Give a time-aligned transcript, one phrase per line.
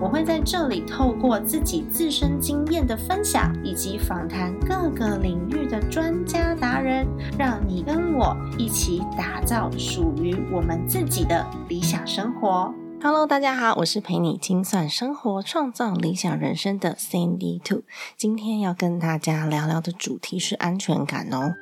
[0.00, 7.06] 我会在这里透过自己自身经验的分享，以及访谈各个领域的专家达人，
[7.38, 12.72] 让你跟我一起打造属于我们自己的理想生活。
[13.02, 17.82] Hello，大家好，我是陪你精算生活、创造理想人生的 Sandy Two。
[18.16, 21.54] 今天要跟大家聊聊的主题是安全感哦。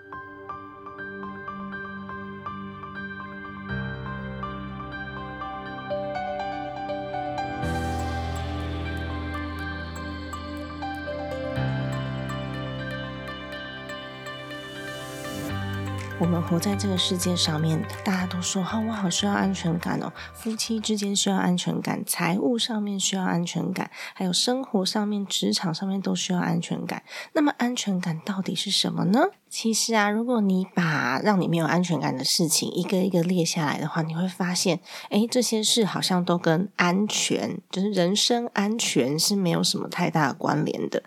[16.23, 20.13] 我们活在这个世界上面，大家都说哈，我好需要安全感哦。
[20.33, 27.03] 夫妻之间需要安全感，财务上面需要安全感，还有生活上面、职场上面都需要安全感。
[27.33, 29.25] 那么，安全感到底是什么呢？
[29.51, 41.03] 其实啊，如果你把让你没有安全感的事情一个一个列下来的话，你会发现，诶，这些事好像都跟安全，就是人身安全是没有什么太大的关联的。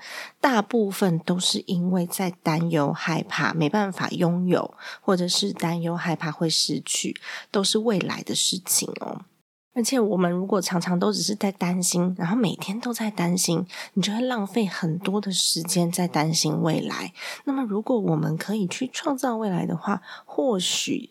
[0.45, 9.23] 大部分都是因为在担忧、害怕没办法拥有，或者是担忧、害怕会失去，都是未来的事情哦。
[9.73, 17.11] 而且，我们如果常常都只是在担心，然后每天都在担心，你就会浪费很多的时间在担心未来。
[17.45, 21.09] 那么，如果我们可以去创造未来的话，或许。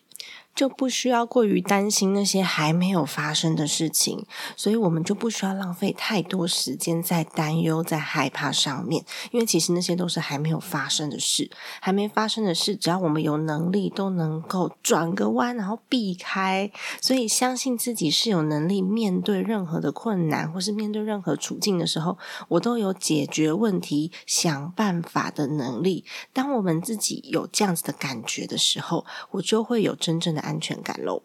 [0.55, 4.25] 就不需要过于担心那些还没有发生的事情，
[4.55, 9.03] 所以我们就不需要浪费太多时间在担忧、在害怕上面。
[9.31, 16.71] 因为其实那些都是还没有发生的事，还没发生的事，只要我们有能力，都能够转个弯，然后避开。
[17.01, 26.05] 所以，相信自己是有能力面对任何的困难，或是面对任何处境的时候，我都有解决问题、想办法的能力。
[26.31, 30.44] 当我们自己有这样子的感觉的时候，我就会有真正的。
[30.45, 31.21] 安全感喽，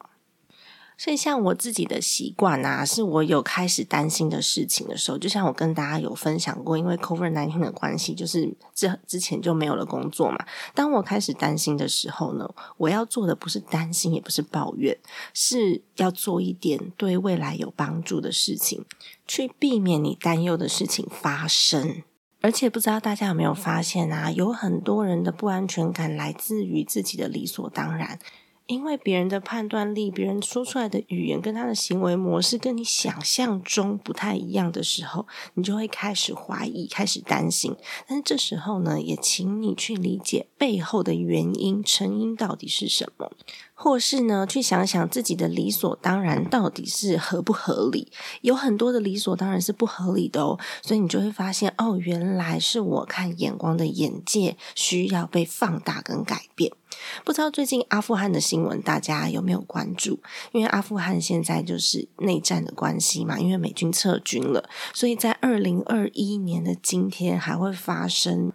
[0.99, 10.45] 所以像我自己的习惯啊，是我有开始担心的事情的时候，就像我跟大家有分享过，因为 COVID nineteen 的关系，就是这之前就没有了工作嘛。
[10.75, 14.99] 当我开始担心的时候呢，我要做的不是担心，也不是抱怨，
[15.33, 18.85] 是要做一点对未来有帮助的事情，
[19.27, 22.03] 去避免你担忧的事情发生。
[22.43, 28.19] 而且不知道大家有没有发现啊，有很多人的不安全感来自于自己的理所当然。
[28.71, 37.75] 因为别人的判断力，别人说出来的语言跟他的行为模式跟你想象中不太一样的时候，你就会开始怀疑，开始担心。
[38.07, 43.33] 但是这时候呢，也请你去理解背后的原因，成因到底是什么，
[43.75, 48.13] 或是呢，去想想自己的理所当然到底是合不合理。
[48.43, 56.71] 有很多的理所当然是不合理的哦，所以你就会发现，哦，原来是我看眼光的眼界需要被放大跟改变。
[57.25, 60.19] 不知道最近阿富汗的新闻大家有没有关注？
[60.53, 68.53] 因为阿富汗现在就是内战的关系嘛，因为美军撤军了，所以在二零二一年的今天还会发生。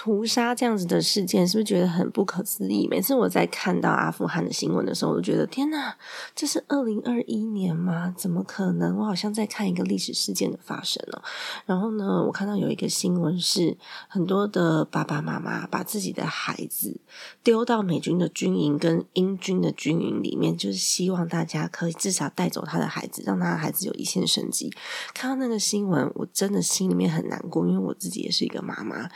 [0.00, 2.88] 屠杀这样子的事件，是不是觉得很不可思议？
[2.88, 5.94] 每次我在看到阿富汗的新闻的时候，我都觉得天哪，
[6.34, 8.14] 这是二零二一年吗？
[8.16, 8.96] 怎么可能？
[8.96, 11.22] 我好像在看一个历史事件的发生哦。
[11.66, 13.76] 然后呢，我看到有一个新闻是，
[14.08, 16.98] 很多的爸爸妈妈把自己的孩子
[17.42, 24.72] 丢到美军的军营跟英军的军营里面，就是希望大家可以至少带走他的孩子，让他的孩子有一线生机。
[25.12, 29.06] 看到那个新闻，我真的心里面很难过，因为我自己也是一个妈妈，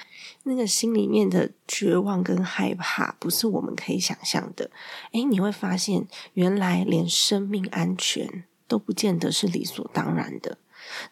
[0.43, 0.69] 那个。
[0.75, 4.71] 心里面的绝望跟害怕，不是我们可以想象的。
[5.13, 10.59] 诶，你会发现，原来连生命安全都不见得是理所当然的。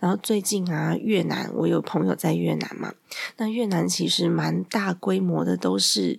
[0.00, 2.93] 然后最近啊，越南，我有朋友在越南嘛，
[3.37, 6.19] 那越南其实蛮大规模的，都是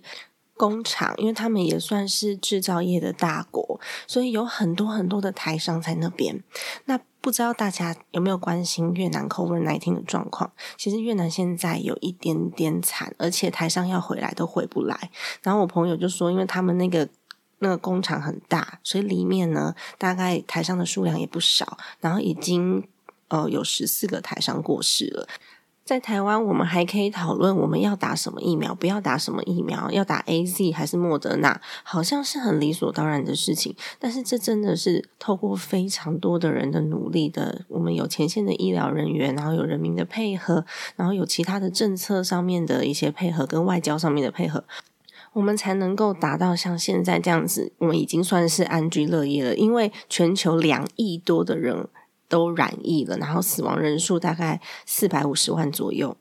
[0.56, 6.42] 工厂，因为他们也算是制造业的大国，所以有很多很多的台商在那边。
[6.86, 10.52] 那不知道大家有没有关心越南 COVID 十九的状况？
[10.76, 15.10] 其实越南现在有一点点惨，而且台商要回来都回不来。
[15.42, 17.08] 然后我朋友就说，因为他们那个
[17.60, 22.86] 那个工厂很大，所以里面呢大概台商的数量也不少，然后已经
[23.28, 25.26] 呃有十四个台商过世了。
[25.84, 33.76] 在台湾，我们还可以讨论我们要打什么疫苗，不要打什么疫苗，要打 A Z 还是莫德纳，好像是很理所当然的事情。
[33.98, 40.64] 但是这真的是透过非常多的人的努力的，我们有前线的医疗人员，然后有人民的配合，
[40.96, 44.64] 然后有其他的政策上面的一些配合，跟外交上面的配合。
[45.34, 49.54] 我们才能够达到像现在这样子，我们已经算是安居乐业了。
[49.56, 51.88] 因为全球两亿多的人
[52.34, 56.16] 都染疫了，然后死亡人数大概四百五十万左右。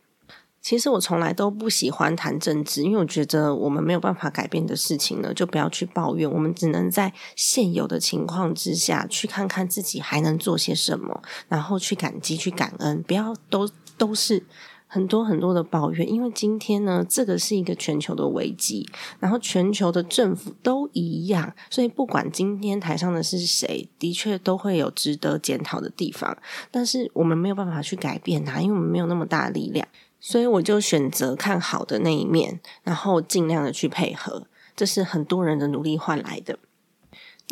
[0.62, 6.31] 其实我从来都不喜欢谈政治，因为我觉得我们没有办法改变的事情呢，就不要去抱怨。
[6.31, 13.68] 我们只能在现有的情况之下去看看自己还能做些什么，然后去感激、去感恩，不要都
[13.98, 14.45] 都是
[14.94, 16.07] 很多很多的抱怨。
[16.07, 18.88] 因为今天呢，这个是一个全球的危机，
[19.19, 26.38] 然后全球的政府都一样，所以不管今天台上的是谁，的确都会有值得检讨的地方。
[26.69, 29.88] 但是我们没有办法去改变它，因为我们没有那么大的力量。
[30.19, 36.60] 所以我就选择看好的那一面，然后尽量的去配合，这是很多人的努力换来的。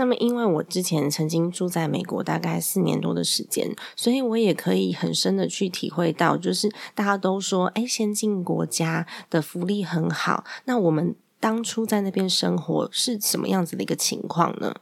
[0.02, 14.74] 那么，因为我之前曾经住在美国大概四年多的时间，所以我也可以很深的去体会到，就是大家都说，哎，先进国家的福利很好，那我们当初在那边生活是什么样子的一个情况呢？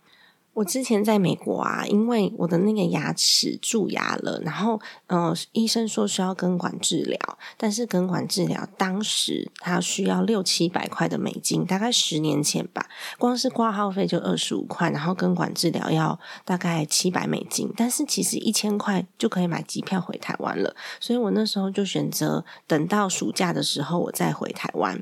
[0.53, 7.17] 我之前在美国啊，因为我的那个牙齿蛀牙了，然后呃，医生说需要根管治疗，
[7.55, 25.01] 但是根管治疗当时它需要六七百块的美金，大概十年前吧，光是挂号费就二十五块，然后根管治疗要大概七百美金，但是其实一千块就可以买机票回台湾了，所以我那时候就选择等到暑假的时候我再回台湾，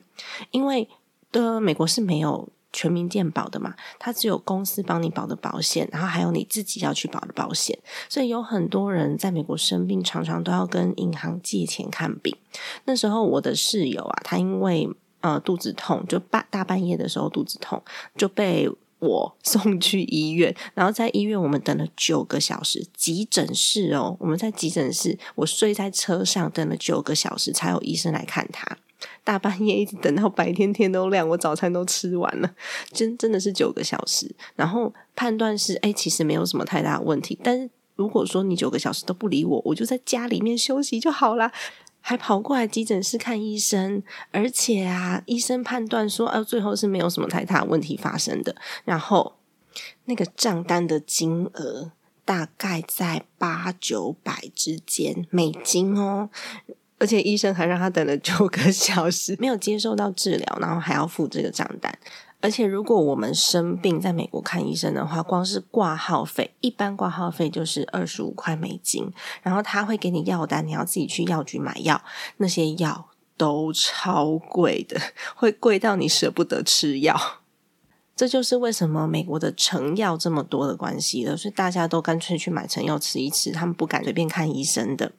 [0.52, 0.88] 因为
[1.32, 2.48] 的美国是没有。
[2.78, 7.76] 全民健保的嘛，它只有公司帮你保的保险，然后还有你自己要去保的保险，
[8.08, 12.38] 所以有很多人在美国生病，常常都要跟银行借钱看病。
[12.86, 14.88] 那时候我的室友啊，他因为
[15.22, 17.82] 呃肚子痛，就半大半夜的时候肚子痛，
[18.16, 18.70] 就被
[19.00, 28.78] 我 送去医院，然后在医院我们等了九个小时，急诊室哦，我们在急诊室，我睡在车上等了九个小时，才有医生来看他。
[29.28, 32.50] 大半夜一直等到白天天都亮，我早餐都吃完了，
[32.94, 34.34] 真真的是九个小时。
[34.56, 37.38] 然后判断是，哎，其实没有什么太大问题。
[37.44, 41.52] 但是如果说你九个小时都不理我，我就在家里面休息就好啦。
[42.00, 44.02] 还跑过来急诊室看医生，
[44.32, 48.56] 而且啊，医生判断说，呃，最后是没有什么太大问题发生的。
[48.86, 49.34] 然后
[50.06, 51.92] 那个账单的金额
[52.24, 56.30] 大概在八九百之间美金哦。
[57.00, 61.98] 而且医生还让他等了九个小时， 没有接受到治疗，然后还要付这个账单。
[62.40, 69.12] 而且如果我们生病在美国看医生的话，光是挂号费，一般挂号费就是二十五块美金，
[69.42, 72.00] 然后他会给你药单，你要自己去药局买药，
[72.38, 75.02] 那些药都超贵的，
[75.36, 77.20] 会贵到你舍不得吃药。
[78.16, 85.12] 这就是为什么美国的成药这么多的关系了，所以大家都干脆去买成药吃一吃，他们不敢随便看医生的。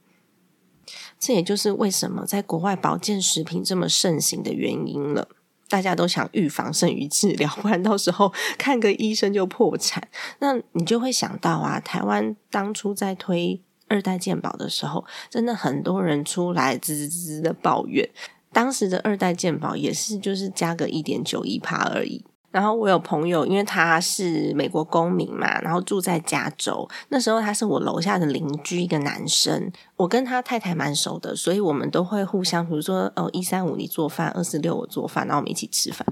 [1.18, 5.28] 这也就是为什么在国外保健食品这么盛行的原因了。
[5.70, 10.08] 大家都想预防胜于治疗，不然到时候 看个医生就破产。
[10.38, 18.08] 那你就会想到啊，台湾当初在推二代健保的时候，真的很多人出来滋滋滋的抱怨，
[18.50, 22.24] 当时的二代健保也是就是加个一点九一趴而已。
[22.50, 26.88] 然后我有朋友，因为他是美国公民嘛，然后住在加州。
[27.10, 29.70] 那时候他是我楼下的邻居，一个男生。
[29.96, 36.06] 我跟他太太蛮熟的，所以我们都会互相，比如说哦，一三五你做饭，二四六我做饭，然后我们一起吃饭。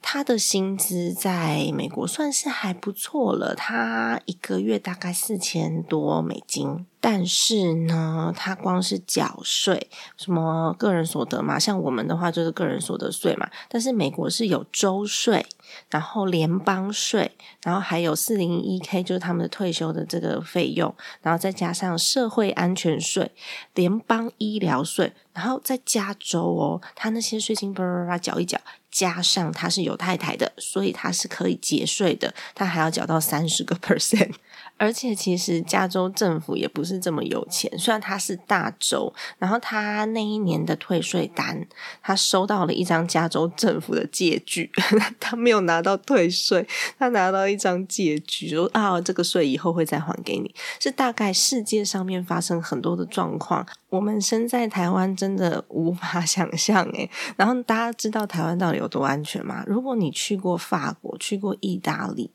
[0.00, 6.86] 他的薪资在美国算是还不错了，他一个月大概四千多美金。
[7.08, 13.48] 但是呢，他光是缴税，什么个人所得嘛，像我们的话就是个人所得税嘛。
[13.68, 15.46] 但是美国是有州税，
[15.88, 17.30] 然后联邦税，
[17.62, 23.30] 然后还有四零一 k，就是他们的退休的这个费用，然后再加上社会安全税、
[23.74, 28.60] 联邦医疗税，然后在加州哦，他那些税金叭叭叭缴一缴。
[28.88, 34.32] 加上他是有太太的，所以他是可以节税的，他还要缴到三十个 percent。
[34.78, 41.66] 而且其实加州政府也不是这么有钱，虽然他是大州，然后他那一年的退税单，
[42.02, 44.70] 他收到了一张加州政府的借据，
[45.18, 46.66] 他没有拿到退税，
[46.98, 50.54] 他拿到一张借据，说啊这个税以后会再还给你。
[50.78, 59.64] 是大概世界上面发生很多的状况，我们身在台湾真的无法 想象诶然后大家知道台湾到底有多安全吗？
[59.66, 62.30] 如果你去过法国，去过意大利。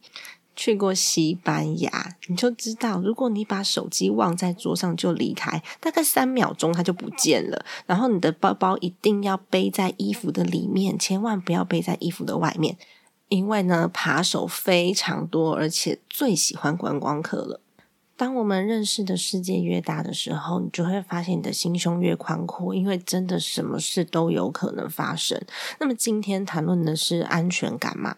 [0.61, 7.65] 去过西班牙，你就知道，如果你把手机忘在桌上就离开，大概三秒钟它就不见了。
[7.87, 12.77] 然后你的包包一定要背在衣服的里面，千万不要背在衣服的外面，
[13.29, 17.59] 因为呢扒手非常多，而且最喜欢观光客了。
[18.15, 25.41] 当我们认识的世界越大的时候，你就会发现你的心胸越宽阔，因为真的什么事都有可能发生。
[25.79, 28.17] 那么今天谈论的是安全感嘛？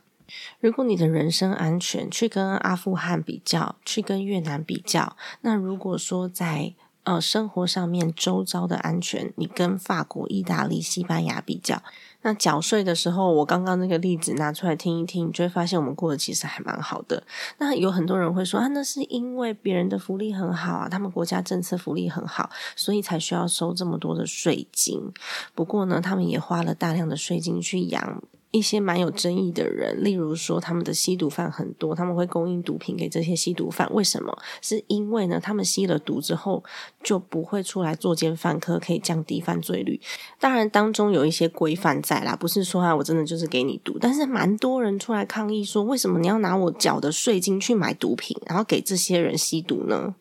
[0.60, 11.84] 如果你的人身安全去跟阿富汗比较，去跟越南比较，那如果说在呃生活上面周遭的安全，你跟法国、意大利、西班牙比较。
[12.26, 17.22] 那缴税的时候，我刚刚那个例子拿出来听一听，你就会发现我们过得其实还蛮好的。
[17.58, 25.12] 那有很多人会说啊，那是因为别人的福利很好啊，他们国家政策福利很好，所以才需要收这么多的税金。
[25.54, 28.24] 不过呢，他们也花了大量的税金去养。
[28.54, 33.92] 一些蛮有争议的人，例如说他们的吸毒犯很多，他们会供应毒品给这些吸毒犯。
[33.92, 34.38] 为什么？
[34.62, 36.64] 是因为呢，他们吸了毒之后
[37.04, 40.00] 就不会出来作奸犯科，可以降低犯罪率。
[40.40, 43.98] 当然，当中有一些规范在啦，不是说啊，我真的就是给你毒。
[44.00, 50.14] 但是蛮多人出来抗议说，为什么你要拿我缴的税金去买毒品，然后给这些人吸毒呢？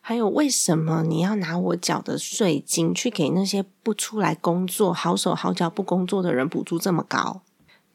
[0.00, 7.42] 还有，为什么你要拿我缴的税金去给那些不出来工作、好手好脚不工作的人补助这么高？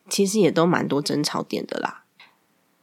[0.10, 2.04] 其实也都蛮多争吵点的啦。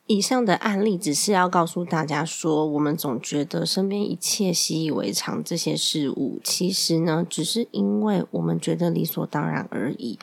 [0.06, 10.16] 以上的案例只是要告诉大家说，我们总觉得身边一切习以为常这些事物，其实呢，只是因为我们觉得理所当然而已。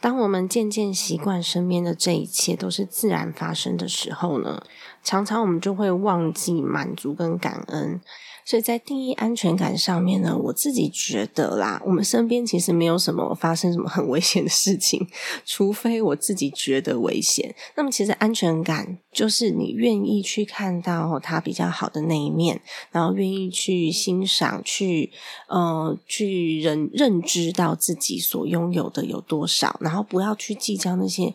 [0.00, 4.62] 当我们渐渐习惯身边的这一切都是自然发生的时候呢，
[5.08, 7.98] 常常我们就会忘记满足跟感恩。
[8.44, 15.06] 所以在定义安全感上面呢，我自己觉得啦，我们身边其实没有什么发生什么很危险的事情，
[15.44, 17.54] 除非我自己觉得危险。
[17.74, 22.58] 那么，其实安全感就是你愿意去看到它比较好的那一面，
[22.90, 25.10] 然后愿意去欣赏、去
[25.48, 31.34] 呃去认认知到自己所拥有的有多少，然后不要去计较那些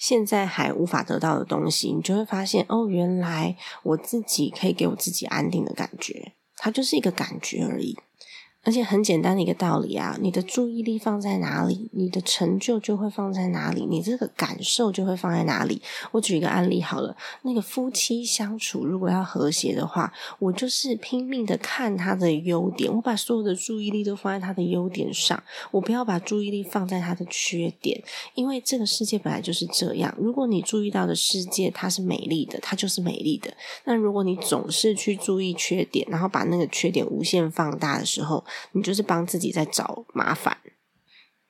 [0.00, 6.32] 现在还无法得到的东西，你就会发现哦，原来我自己可以给我自己安定的感觉。
[6.56, 7.98] 它就是一个感觉而已。
[8.62, 15.80] 而且很简单的一个道理啊，你的注意力放在哪里，你的成就就会放在哪里，你这个感受就会放在哪里。
[16.12, 28.02] 我举一个案例好了，那个夫妻相处如果要和谐的话，我就是拼命的看他的优点，我把所有的注意力都放在他的优点上，我不要把注意力放在他的缺点，
[28.34, 30.14] 因为这个世界本来就是这样。
[30.18, 33.52] 如果你注意到的世界它是美丽的，它就是美丽的。
[33.84, 40.58] 那如果你总是去注意缺点，然后把那个缺点无限放大的时候，你就是帮自己在找麻烦，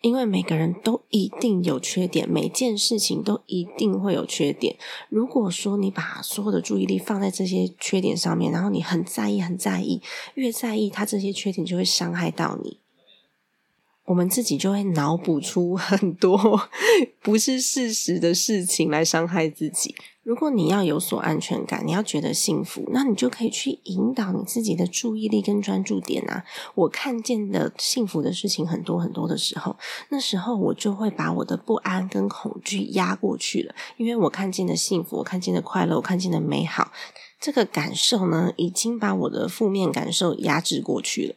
[0.01, 4.77] 因为每个人都一定有缺点，每件事情都一定会有缺点。
[5.09, 10.01] 如果说你把所有的注意力放在这些缺点上面，然后你很在意、很在意，
[10.35, 12.79] 越在意，他这些缺点就会伤害到你。
[14.11, 16.69] 我们自己就会脑补出很多
[17.23, 19.95] 不是事实的事情来伤害自己。
[20.25, 26.45] 如果你要有所安全感，你要觉得幸福，那你就可以去引导你自己的注意力跟专注点啊。
[26.75, 29.77] 我看见的幸福的事情很多很多的时候，
[30.09, 36.91] 那时候我就会把我的不安跟恐惧压过去了，因为我看见的幸福，我看见的快乐，我看见的美好，
[37.41, 41.35] 这个感受呢，已经把我的负面感受压制过去了。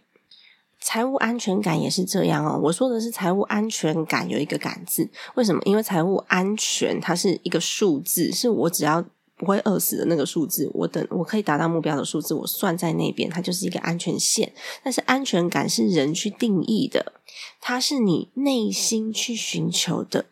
[0.84, 2.60] 财务安全感也是这样哦。
[2.62, 5.62] 我说的是财务安全感有一个“感”字，为什么？
[5.64, 9.04] 因为财务安全它是一个数字，是我只要
[9.38, 14.52] 不会饿死的那个数字，我等我可以达到目标的数字，我算在那边，它就是一个安全线。
[14.84, 17.14] 但是安全感是人去定义的，
[17.62, 20.26] 它是你内心去寻求的。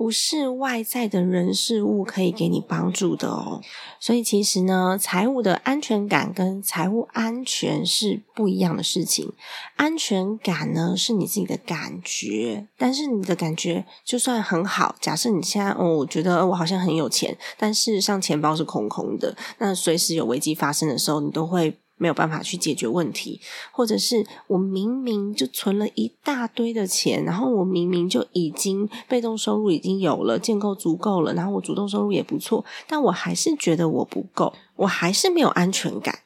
[0.00, 3.60] 不是外在的人事物可以给你帮助的哦，
[3.98, 9.30] 所以其实呢，财务的安全感跟财务安全是不一样的事情。
[9.76, 21.76] 安全感呢是你自己的感觉，但是你的感觉就算很好，假设你现在哦，我觉得我好像很有钱，但事实上钱包是空空的，那随时有危机发生的时候，你都会。
[22.00, 23.38] 没有办法去解决问题，
[23.70, 36.20] 或者是我明明就存了一大堆的钱，然后我明明就已经被动收入已经有了，建构足够了，然后我主动收入也不错，但我还是觉得我不够，我还是没有安全感。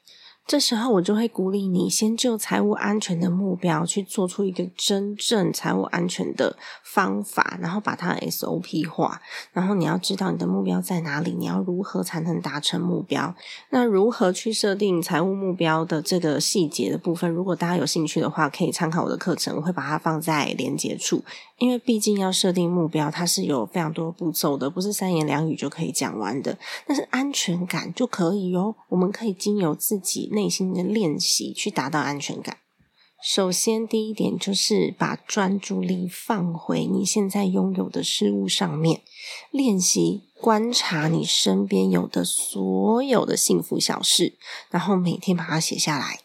[0.47, 9.23] 这时候我就会鼓励你，先就财务安全的目标去做出一个真正财务安全的方法，然后把它 SOP 化。
[9.53, 13.35] 然后你要知道你的目标在哪里，你要如何才能达成目标？
[13.71, 17.31] 那如何去设定财务目标的这个细节的部分？
[17.31, 21.25] 如果大家有兴趣的话，可以参考我的课程，我会把它放在连接处。
[21.59, 26.59] 因为毕竟要设定目标，它是有非常多步骤的，不是三言两语就可以讲完的。
[26.87, 32.59] 但是安全感就可以哦，我们可以经由自己内心的练习去达到安全感。
[33.23, 39.01] 首先，第一点就是把专注力放回你现在拥有的事物上面，
[39.51, 44.37] 练习观察你身边有的所有的幸福小事，
[44.69, 46.24] 然后每天把它写下来。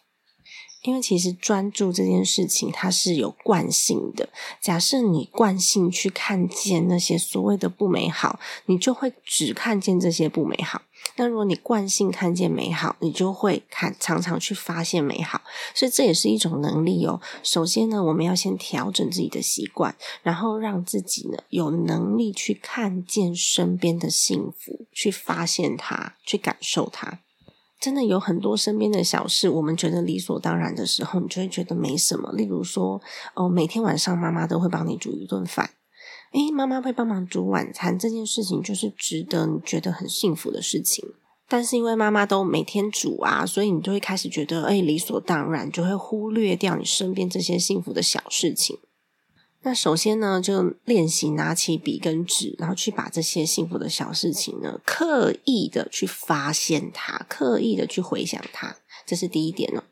[0.83, 4.29] 因为其实专注这件事情，它是有惯性的。
[4.61, 10.81] 假设你惯性去看见那些所谓的不美好，你就会只看见这些不美好。
[11.15, 15.41] 那如果你惯性看见美好，你就会看常常去发现美好。
[15.73, 17.19] 所以这也是一种能力哦。
[17.43, 27.19] 首先呢，我们要先调整自己的习惯，然后让自己呢有能力去看见身边的幸福，去发现它，去感受它。
[27.79, 32.31] 真的有很多身边的小事，我们觉得理所当然的时候，你就会觉得没什么。
[32.33, 33.01] 例如说，
[33.35, 35.69] 哦，每天晚上妈妈都会帮你煮一顿饭，
[36.33, 41.05] 诶，妈妈会帮忙煮晚餐，这件事情就是值得你觉得很幸福的事情。
[41.47, 48.77] 但是因为妈妈都每天煮啊，所以你就会开始觉得，诶，理所当然，就会忽略掉你身边这些幸福的小事情。
[49.61, 59.83] 那首先呢，就练习拿起笔跟纸，然后去把这些幸福的小事情呢，刻意的去发现它，刻意的去回想它，这是第一点呢。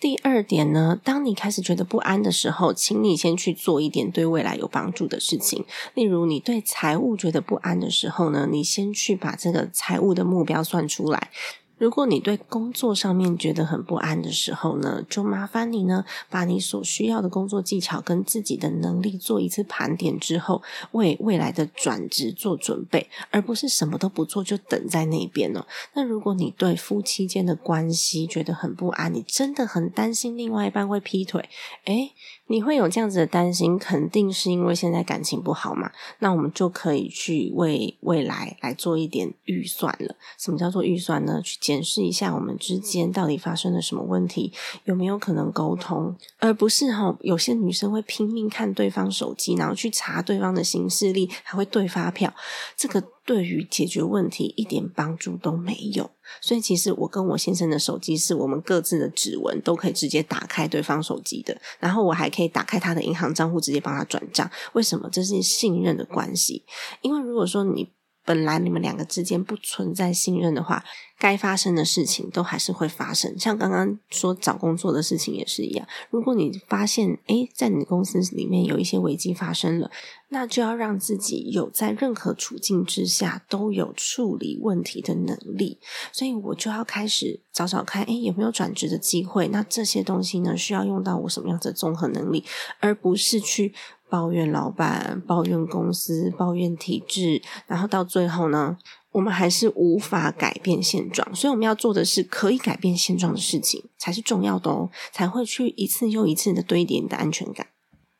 [0.00, 5.64] 第二点呢，当你开始觉得不安的时候，请你先去做一点对未来有帮助的事情。
[5.94, 11.30] 例如，你对财务觉得不安的时候呢，你先去把这个财务的目标算出来。
[11.78, 25.66] 如果你对工作上面觉得很不安的时候呢，就麻烦你呢，把你所需要的工作技巧跟自己的能力做一次盘点之后，为未来的转职做准备，而不是什么都不做就等在那边了。
[25.94, 31.48] 那如果你对夫妻间的关系觉得很不安，你真的很担心另外一半会劈腿，
[31.84, 32.12] 诶，
[32.48, 35.92] 你会有这样子的担心，肯定是因为现在感情不好嘛？
[36.18, 40.16] 那我们就可以去为未来来做一点预算了。
[40.38, 41.40] 什么叫做预算呢？
[41.44, 41.56] 去。
[41.68, 44.50] 检视一下我们之间到底发生了什么问题，
[44.84, 52.32] 有没有可能沟通，而不是哈有些女生会拼命看对方手机，然后去查对方的行事历，还会对发票，
[52.74, 56.10] 这个对于解决问题一点帮助都没有。
[56.40, 64.50] 所以其实我跟我先生的手机是我们各自的指纹都可以直接打开对方手机的，然后我还可以打开他的银行账户，直接帮他转账。
[64.72, 65.08] 为什么？
[65.10, 66.64] 这是信任的关系。
[67.00, 67.88] 因为如果说你
[68.28, 70.84] 本来你们两个之间不存在信任的话，
[71.18, 73.34] 该发生的事情都还是会发生。
[73.38, 75.88] 像刚刚说找工作的事情也是一样。
[76.10, 79.90] 如果你发现诶，在你的公司里面有一些危机发生了，
[80.28, 85.78] 那就要让自己有在任何处境之下都有处理问题的能力。
[86.12, 89.48] 所以我就要开始找找看，诶，有没有转职的机会？
[89.48, 92.44] 那这些东西呢，需要用到我什么样的综合能力，
[92.80, 93.72] 而不是去。
[94.08, 98.78] 抱怨老板，抱怨公司，抱怨体制，然后到最后呢，
[99.12, 101.34] 我们还是无法改变现状。
[101.34, 107.68] 所以我们要做的是可以改变现状的事情，才是重要的哦，才会去一次又一次的堆叠你的安全感。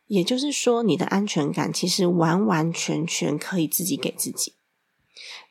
[0.07, 4.53] 也就是说，你的安全感其实完完全全可以自己给自己。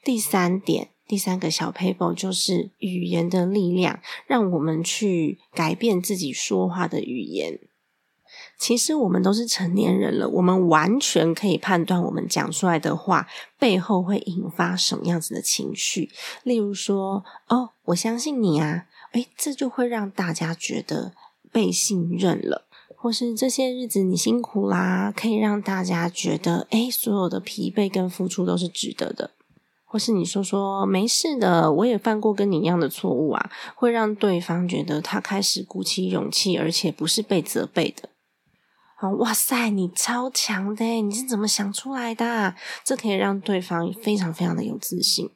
[0.03, 7.61] 第三点，第三个小 paper 就是语言的力量，让我们去改变自己说话的语言。
[8.59, 16.11] 其实我们都是成年人了，我们完全可以判断我们讲出来的话背后会引发什么样子的情绪。
[16.42, 21.12] 例如说，哦，我相信你啊，诶，这就会让大家觉得
[21.53, 22.66] 被信任了；
[22.97, 29.31] 或是这些日子你辛苦啦，可以让大家觉得，诶，所有的疲惫跟付出都是值得的；
[29.85, 38.09] 或是你说说没事的，我也犯过跟你一样的错误啊，会让对方觉得他开始鼓起勇气，而且不是被责备的。
[39.01, 40.85] 哇塞，你超强的！
[40.85, 42.55] 你是怎么想出来的？
[42.83, 45.31] 这可以让对方非常非常的有自信。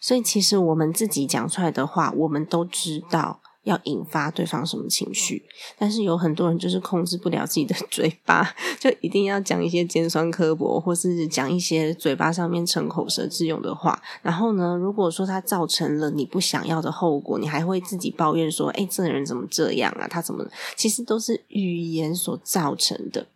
[0.00, 3.40] 所以，其实我们自己讲出来的话，我们都知道。
[3.64, 5.42] 要引发对方什么情绪？
[5.76, 14.00] 但是有很多人就是控制不了自己的 嘴巴，就一定要讲一些尖酸刻薄，或是讲一些嘴巴上面逞口舌之用的话。
[14.22, 20.06] 然后呢，如果说他造成了你不想要的后果，你还会自己抱怨说：“哎，这个人怎么这样啊？
[20.08, 20.46] 他怎么？”
[20.76, 23.26] 其实都是语言所造成的。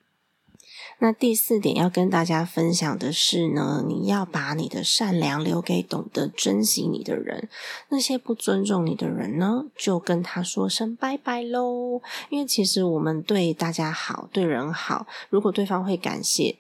[1.01, 7.49] 那第四点要跟大家分享的是呢，你要把你的善良留给懂得珍惜你的人。
[7.89, 12.03] 那些不尊重你的人呢，就跟他说声拜拜喽。
[12.31, 16.59] 因为其实我们对大家好，对人好，如果对方会感谢，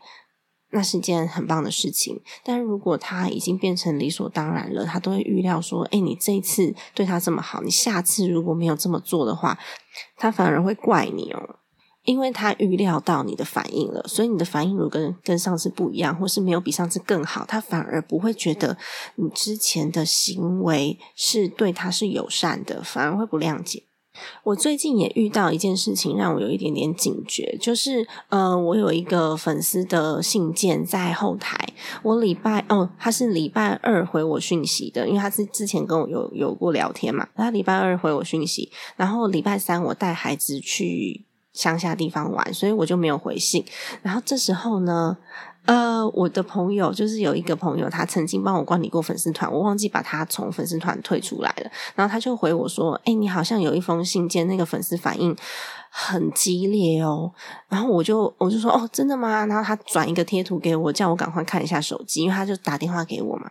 [0.70, 2.20] 那是件很棒的事情。
[2.44, 9.58] 但如果他已经变成理所当然了，他都会预料说：“哎，你这次对他这么好，你下次如果没有这么做的话，
[10.16, 11.56] 他反而会怪你哦。”
[12.08, 18.78] 因为他预料到你的反应了，所以你的反应如果跟跟上次不一样，或是没有比上次更好，他反而不会觉得
[19.16, 23.84] 你之前的行为是对他是友善的，反而会不谅解。
[24.42, 31.56] 我最近也遇到一件事情，让我有一点点警觉，就是呃，我有一个粉丝的信件在后台，
[32.02, 41.26] 我礼拜哦，他是礼拜二回我讯息的，因为他是之前跟我有有过聊天嘛，他礼拜二回我讯息，然后礼拜三我带孩子去
[41.58, 43.64] 乡下地方玩，所以我就没有回信，
[44.02, 45.16] 然后这时候呢。
[45.68, 51.70] 呃，我的朋友就是有一个朋友，他曾经帮我管理过粉丝团，我忘记把他从粉丝团退出来了。
[51.94, 55.36] 然后他就回我说：“哎，你好像有一封信件，那个粉丝反应
[56.06, 57.32] 很激烈哦。”
[57.68, 63.50] 然后我就我就说：“哦，真的吗？”然后他转一个贴图给我，叫我赶快看一下手机，因为他就打电话给我嘛。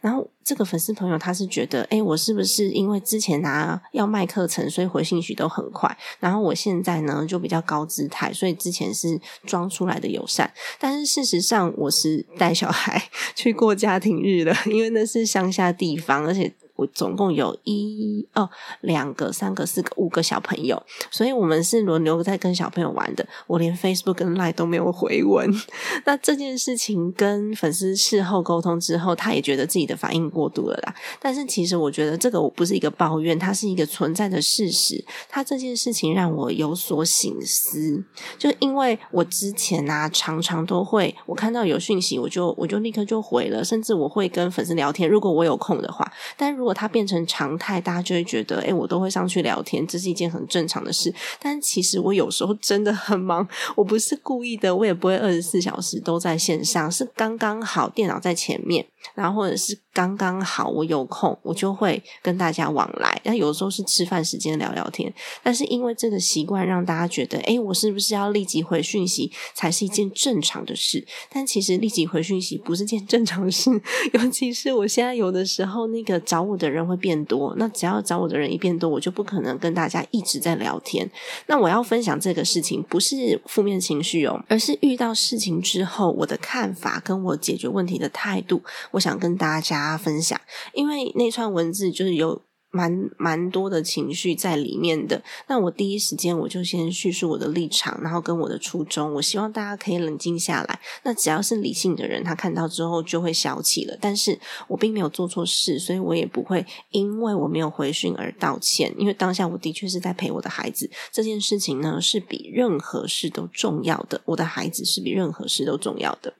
[0.00, 0.26] 然后。
[0.42, 13.00] 这个粉丝朋友他是觉得，哎，我是不是因为之前拿要卖课程，所以回信息都很快，然后我现在呢就比较高姿态，所以之前是装出来的友善，但是事实上我是带小孩
[13.36, 16.52] 去过家庭日的，因为那是乡下地方，而且。
[16.80, 18.48] 我总共有一二
[18.80, 23.26] 两个三个四个五个小朋友，所以我们是轮流在跟小朋友玩的。
[23.46, 25.50] 我连 Facebook 跟 Line 都没有回文。
[26.06, 30.94] 那这件事情跟粉丝事后沟通之后，他也觉得自己的反应过度了啦。
[31.20, 35.04] 但是其实我觉得这个我不是一个抱怨，它是一个存在的事实。
[35.28, 38.02] 他这件事情让我有所醒思，
[38.38, 46.10] 就因为我之前啊常常都会我看到有讯息，我就我就立刻就回了，甚至我会跟粉丝聊天，如果我有空的话。
[46.36, 51.12] 但如果它变成常态，大家就会觉得，哎，我都会上去聊天，这是一件很正常的事。
[51.40, 58.86] 但其实我有时候真的很忙，我不是故意的，我也不会二十四小时都在线上，是刚刚好电脑在前面。
[59.14, 63.20] 然后或者是刚刚好我有空，我就会跟大家往来。
[63.24, 71.06] 那有时候是吃饭时间聊聊天，但是因为这个习惯，让大家觉得，哎，我是不是要立即回讯息才是一件正常的事？
[71.30, 73.70] 但其实立即回讯息不是件正常事，
[74.14, 77.54] 尤其是我现在有的时候，那个找我的人会变多。
[77.56, 81.08] 那只要找我的人一变多，我就不可能跟大家一直在聊天。
[81.46, 88.62] 那我要分享这个事情，不是负面情绪哦，而是遇到事情之后我的看法跟我解决问题的态度。
[88.92, 90.40] 我想跟大家分享，
[90.72, 92.49] 因为那串文字就是有。
[92.70, 100.80] 蛮蛮多的情绪在里面的，那我第一时间我就先叙述我的立场，然后跟我的初衷，我希望大家可以冷静下来。
[101.02, 103.98] 那只要是理性的人，他看到之后就会消气了。
[104.00, 108.94] 但是我并没有做错事，所以我也不会因为我没有回讯而道歉。
[108.96, 114.20] 因为当下我的确是在陪我的孩子，这件事情呢是比任何事都重要的。
[114.26, 116.34] 我的孩子是比任何事都重要的。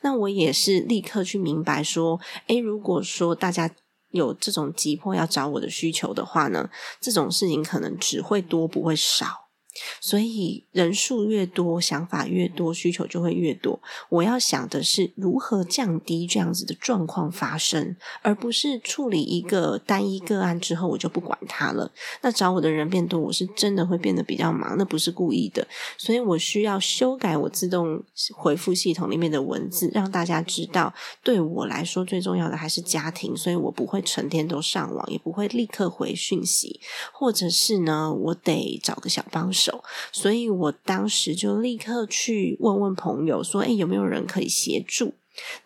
[0.00, 2.18] 那我也是立刻去明白说，
[2.48, 3.70] 诶，如果说大家。
[4.10, 9.45] 有这种急迫要找我的需求的话呢，这种事情可能只会多不会少。
[10.00, 13.80] 所以人数越多，想法越多，需求就会越多。
[14.08, 21.90] 我要想的是如何降低这样子的状况发生，而不是处理一个单一个案之后我就不管它了。
[22.22, 25.66] 那找我的人变多，我是真的会变得比较忙，那不是故意的。
[25.96, 28.02] 所以我需要修改我自动
[28.34, 33.36] 回复系统里面的文字，让大家知道，对我来说最重要的还是家庭。
[33.36, 36.80] 所以我不会成天都上网，也不会立刻回讯息，
[37.12, 39.65] 或者是呢，我得找个小帮手。
[40.12, 45.14] 所以我当时就立刻去问问朋友，说：“哎，有没有人可以协助？”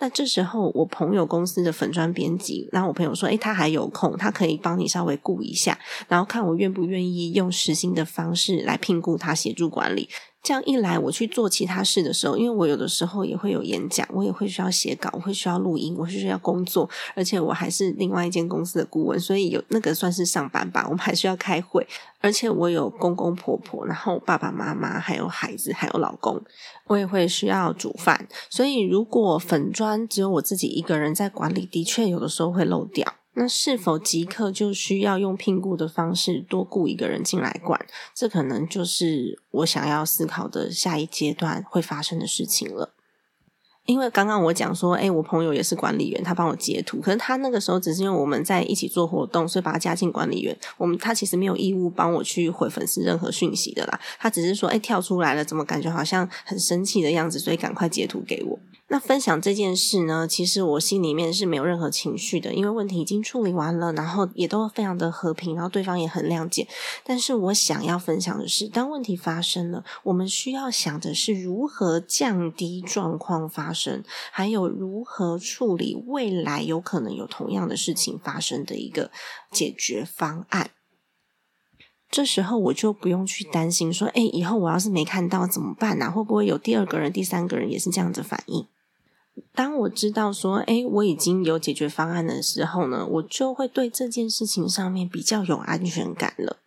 [0.01, 10.09] 那这时候，我朋友公司的粉砖编辑，然后我朋友说：“哎，他还有空，他可以帮你稍微顾一下，然后看我愿不愿意用实心的方式来聘雇他协助管理。”
[10.43, 20.87] 这样一来，我去做其他事的时候，因为我有的时候也会有演讲，我也会需要写稿，我会需要录音，我是需要工作，而且我还是另外一间公司的顾问，所以有那个算是上班吧。
[20.87, 21.87] 我们还需要开会，
[22.21, 26.41] 而且我有公公婆婆，然后爸爸妈妈，还有孩子，还有老公，
[26.87, 28.27] 我也会需要煮饭。
[28.49, 33.15] 所以如果粉砖只有我自己一个人在管理，的确有的时候会漏掉。
[33.41, 37.87] 那是否即刻就需要用聘雇的方式多雇一个人进来管？
[38.15, 42.93] 这可能就是我想要思考的下一阶段会发生的事情了。
[43.87, 50.55] 因为刚刚我讲说，哎，我朋友也是管理员，他帮我截图，可是他那个时候只是因为我们在一起做活动，所以把他加进管理员。
[50.77, 58.59] 我们他其实没有义务帮我去回粉丝任何讯息的啦，他只是说，哎，跳出来了，怎么感觉好像很生气的样子，所以赶快截图给我。
[58.93, 66.67] 那分享这件事呢，其实我心里面是没有任何情绪的，因为问题已经处理完了，然后也都非常的和平，然后对方也很谅解。
[67.05, 79.13] 但是我想要分享的是，当问题发生了，我们需要想的是如何降低状况发生，还有如何处理未来有可能有同样的事情发生的一个
[79.53, 80.71] 解决方案。
[82.11, 86.11] 这时候我就不用去担心说，哎，以后我要是没看到怎么办呢？
[86.11, 88.67] 会不会有第二个人、第三个人也是这样子反应？
[89.55, 96.59] 当我知道说，哎，我已经有解决方案的时候呢，我就会对这件事情上面比较有安全感了。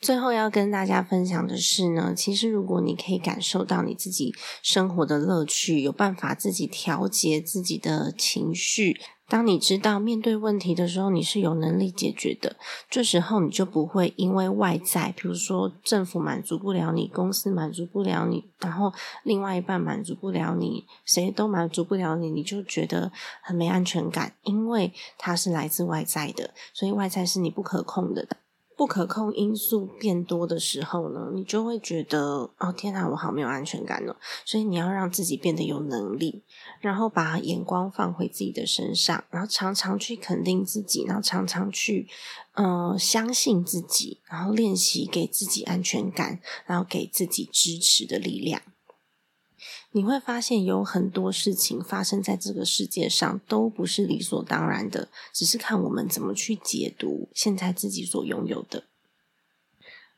[0.00, 9.00] 最后要跟大家分享的是呢，其实如果你可以感受到你自己生活的乐趣，有办法自己调节自己的情绪。
[9.28, 12.56] 当你知道面对问题的时候，你是有能力解决的，
[12.88, 18.92] 这时候你就不会因为外在，比如说政府满足不了你，公司满足不了你，然后
[19.24, 23.10] 另外一半满足不了你，谁都满足不了你，你就觉得
[23.42, 28.28] 很没安全感，因为它是来自外在的，所以外在是你不可控的。
[28.76, 34.14] 不可控因素变多的时候呢，你就会觉得哦天哪，我好没有安全感哦。
[34.44, 36.42] 所以你要让自己变得有能力，
[36.80, 42.06] 然后把眼光放回自己的身上，然后常常去肯定自己，然后常常去
[42.52, 48.60] 嗯相信自己，然后练习给自己安全感，然后给自己支持的力量。
[49.92, 58.84] 你会发现有很多事情发生在这个世界上都不是理所当然的，只是看我们怎么去解读现在自己所拥有的。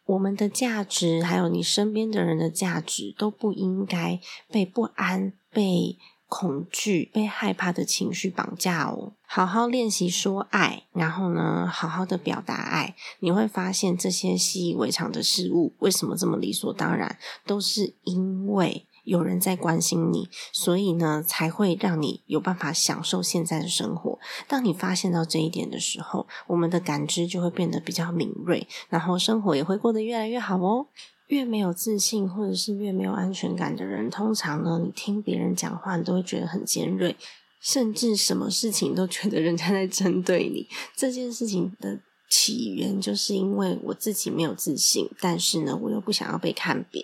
[0.05, 4.19] 我们的价值，还有你身边的人的价值，都不应该
[4.51, 9.13] 被不安、被恐惧、被害怕的情绪绑架哦。
[9.27, 18.87] 好好练习说爱，然后呢，好好的表达爱，你会发现这些习以为常的事物，为什么这么理所当然，都是因为。
[19.09, 24.19] 有人在关心你，所以呢，才会让你有办法享受现在的生活。
[24.47, 30.87] 当你发现到这一点的时候，我们的感知就会变得比较敏锐，然后生活也会过得越来越好哦。
[31.29, 37.17] 越没有自信或者是越没有安全感的人，通常呢，你听别人讲话，你都会觉得很尖锐，
[37.61, 40.69] 甚至什么事情都觉得人家在针对你。
[40.95, 42.01] 这件事情的。
[42.31, 47.03] 起源就是因为我自己没有自信，但是呢，我又不想要被看扁，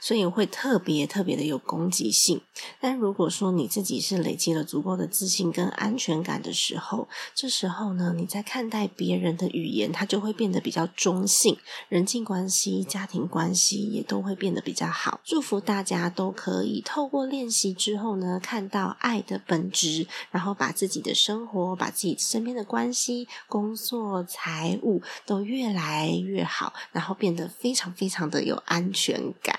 [0.00, 2.40] 所以会特别特别的有攻击性。
[2.80, 15.20] 但如果说你自己是累积了足够的自信跟安全感的时候，这时候呢，你在看待别人的语言，它就会变得比较中性，人际关系、家庭关系也都会变得比较好。
[15.22, 24.78] 祝福大家都可以透过练习之后呢，看到爱的本质，然后把自己的生活、把自己身边的关系、工作、财。
[24.82, 29.57] 务都越来越好，然后变得非常非常的有安全感。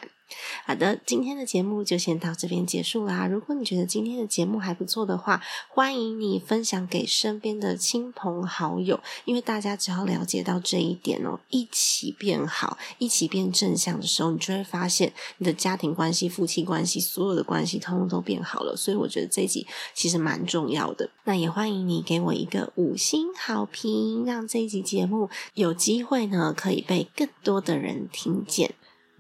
[0.66, 3.28] 好的，今天的节目就先到这边结束啦。
[3.28, 18.76] 如果你觉得今天的节目还不错的话，欢迎你分享给身边的亲朋好友，因为大家只要了解到这一点哦，一起变好，一起变正向的时候，你就会发现你的家庭关系、夫妻关系，所有的关系通通都变好了。
[18.76, 21.10] 所以我觉得这一集其实蛮重要的。
[21.24, 28.74] 那也欢迎你给我一个五星好评，让这一集节目有机会呢，可以被更多的人听见。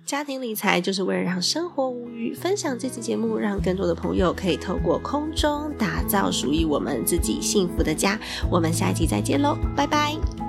[0.10, 8.19] 家庭理财就是为了让生活无虞，分享这期节目，让更多的朋友可以透过空中打造属于我们自己幸福的家。
[8.50, 10.49] 我们下一集再见喽，拜拜。